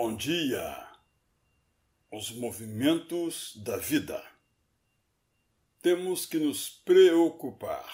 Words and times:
Bom 0.00 0.14
dia! 0.14 0.86
Os 2.08 2.30
movimentos 2.30 3.52
da 3.56 3.76
vida. 3.76 4.22
Temos 5.82 6.24
que 6.24 6.38
nos 6.38 6.70
preocupar, 6.70 7.84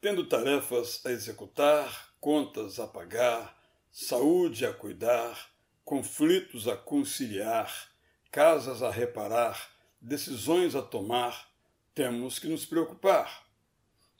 tendo 0.00 0.28
tarefas 0.28 1.04
a 1.04 1.10
executar, 1.10 2.14
contas 2.20 2.78
a 2.78 2.86
pagar, 2.86 3.60
saúde 3.90 4.64
a 4.64 4.72
cuidar, 4.72 5.50
conflitos 5.84 6.68
a 6.68 6.76
conciliar, 6.76 7.90
casas 8.30 8.80
a 8.80 8.88
reparar, 8.92 9.68
decisões 10.00 10.76
a 10.76 10.80
tomar, 10.80 11.50
temos 11.92 12.38
que 12.38 12.46
nos 12.46 12.64
preocupar. 12.64 13.48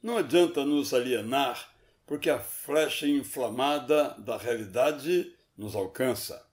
Não 0.03 0.19
adianta 0.19 0.65
nos 0.65 0.93
alienar, 0.93 1.73
porque 2.05 2.29
a 2.29 2.41
flecha 2.41 3.07
inflamada 3.07 4.09
da 4.19 4.37
realidade 4.37 5.33
nos 5.57 5.77
alcança 5.77 6.51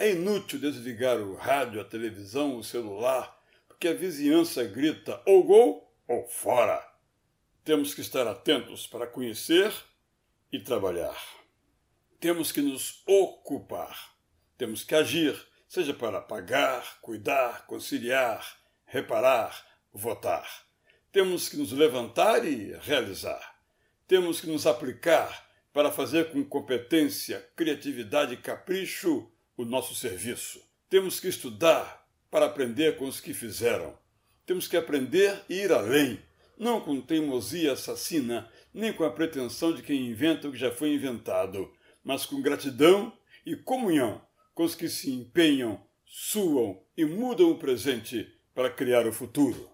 é 0.00 0.12
inútil 0.12 0.58
desligar 0.58 1.18
o 1.18 1.34
rádio, 1.34 1.78
a 1.78 1.84
televisão, 1.84 2.56
o 2.56 2.64
celular, 2.64 3.38
porque 3.68 3.86
a 3.86 3.92
vizinhança 3.92 4.64
grita 4.64 5.20
ou 5.26 5.44
gol 5.44 5.94
ou 6.08 6.26
fora. 6.26 6.82
Temos 7.62 7.92
que 7.92 8.00
estar 8.00 8.26
atentos 8.26 8.86
para 8.86 9.06
conhecer 9.06 9.70
e 10.50 10.58
trabalhar. 10.58 11.22
Temos 12.18 12.50
que 12.50 12.62
nos 12.62 13.02
ocupar. 13.06 14.16
Temos 14.56 14.82
que 14.82 14.94
agir, 14.94 15.38
seja 15.68 15.92
para 15.92 16.18
pagar, 16.22 16.98
cuidar, 17.02 17.66
conciliar, 17.66 18.56
reparar, 18.86 19.66
votar. 19.92 20.48
Temos 21.12 21.46
que 21.46 21.58
nos 21.58 21.72
levantar 21.72 22.46
e 22.46 22.72
realizar. 22.80 23.54
Temos 24.08 24.40
que 24.40 24.46
nos 24.46 24.66
aplicar 24.66 25.46
para 25.74 25.92
fazer 25.92 26.32
com 26.32 26.42
competência, 26.42 27.46
criatividade 27.54 28.32
e 28.32 28.38
capricho 28.38 29.30
o 29.60 29.64
nosso 29.64 29.94
serviço. 29.94 30.60
Temos 30.88 31.20
que 31.20 31.28
estudar 31.28 32.06
para 32.30 32.46
aprender 32.46 32.96
com 32.96 33.06
os 33.06 33.20
que 33.20 33.34
fizeram. 33.34 33.98
Temos 34.46 34.66
que 34.66 34.76
aprender 34.76 35.42
e 35.48 35.54
ir 35.54 35.72
além, 35.72 36.20
não 36.58 36.80
com 36.80 37.00
teimosia 37.00 37.72
assassina, 37.72 38.50
nem 38.72 38.92
com 38.92 39.04
a 39.04 39.10
pretensão 39.10 39.72
de 39.74 39.82
quem 39.82 40.08
inventa 40.08 40.48
o 40.48 40.52
que 40.52 40.58
já 40.58 40.70
foi 40.70 40.94
inventado, 40.94 41.72
mas 42.02 42.24
com 42.24 42.40
gratidão 42.40 43.12
e 43.44 43.54
comunhão 43.54 44.20
com 44.54 44.64
os 44.64 44.74
que 44.74 44.88
se 44.88 45.10
empenham, 45.10 45.80
suam 46.04 46.82
e 46.96 47.04
mudam 47.04 47.50
o 47.50 47.58
presente 47.58 48.30
para 48.54 48.70
criar 48.70 49.06
o 49.06 49.12
futuro. 49.12 49.70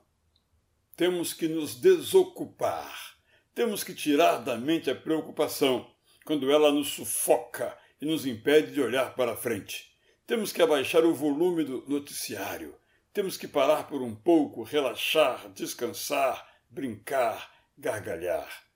Temos 0.96 1.32
que 1.32 1.48
nos 1.48 1.74
desocupar. 1.74 3.16
Temos 3.54 3.82
que 3.82 3.94
tirar 3.94 4.38
da 4.38 4.56
mente 4.56 4.90
a 4.90 4.94
preocupação 4.94 5.90
quando 6.24 6.50
ela 6.50 6.72
nos 6.72 6.88
sufoca 6.88 7.76
e 8.00 8.06
nos 8.06 8.26
impede 8.26 8.72
de 8.72 8.80
olhar 8.80 9.14
para 9.14 9.36
frente. 9.36 9.92
Temos 10.26 10.52
que 10.52 10.60
abaixar 10.60 11.04
o 11.04 11.14
volume 11.14 11.64
do 11.64 11.84
noticiário. 11.88 12.74
Temos 13.12 13.36
que 13.36 13.48
parar 13.48 13.86
por 13.88 14.02
um 14.02 14.14
pouco, 14.14 14.62
relaxar, 14.62 15.48
descansar, 15.52 16.46
brincar, 16.68 17.50
gargalhar. 17.78 18.66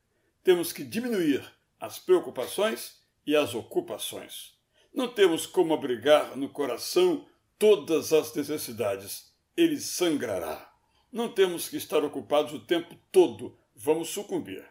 Temos 0.42 0.72
que 0.72 0.84
diminuir 0.84 1.44
as 1.78 1.98
preocupações 1.98 3.00
e 3.26 3.36
as 3.36 3.54
ocupações. 3.54 4.54
Não 4.92 5.08
temos 5.08 5.46
como 5.46 5.74
abrigar 5.74 6.36
no 6.36 6.48
coração 6.48 7.26
todas 7.58 8.12
as 8.12 8.34
necessidades. 8.34 9.32
Ele 9.56 9.78
sangrará. 9.78 10.72
Não 11.12 11.28
temos 11.28 11.68
que 11.68 11.76
estar 11.76 12.04
ocupados 12.04 12.52
o 12.52 12.60
tempo 12.60 12.96
todo. 13.12 13.58
Vamos 13.74 14.08
sucumbir. 14.08 14.64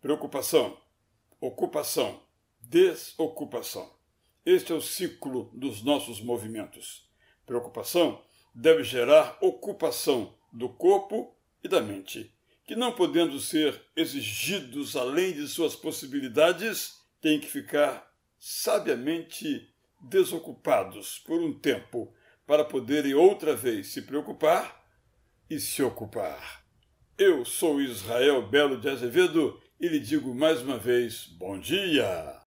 Preocupação, 0.00 0.80
ocupação, 1.40 2.22
desocupação. 2.68 3.90
Este 4.44 4.72
é 4.72 4.74
o 4.74 4.80
ciclo 4.80 5.50
dos 5.54 5.82
nossos 5.82 6.20
movimentos. 6.20 7.08
Preocupação 7.46 8.22
deve 8.54 8.84
gerar 8.84 9.38
ocupação 9.40 10.34
do 10.52 10.68
corpo 10.68 11.34
e 11.64 11.68
da 11.68 11.80
mente, 11.80 12.30
que 12.66 12.76
não 12.76 12.92
podendo 12.92 13.40
ser 13.40 13.80
exigidos 13.96 14.96
além 14.96 15.32
de 15.32 15.48
suas 15.48 15.74
possibilidades, 15.74 16.98
têm 17.22 17.40
que 17.40 17.46
ficar 17.46 18.12
sabiamente 18.38 19.72
desocupados 20.00 21.18
por 21.20 21.40
um 21.40 21.58
tempo 21.58 22.12
para 22.46 22.64
poderem 22.64 23.14
outra 23.14 23.56
vez 23.56 23.88
se 23.88 24.02
preocupar 24.02 24.84
e 25.48 25.58
se 25.58 25.82
ocupar. 25.82 26.64
Eu 27.16 27.44
sou 27.44 27.80
Israel 27.80 28.46
Belo 28.46 28.78
de 28.78 28.88
Azevedo 28.88 29.60
e 29.80 29.88
lhe 29.88 29.98
digo 29.98 30.34
mais 30.34 30.60
uma 30.60 30.78
vez: 30.78 31.26
bom 31.26 31.58
dia! 31.58 32.47